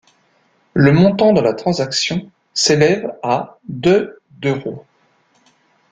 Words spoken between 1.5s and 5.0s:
transaction s'élève à de d'euros.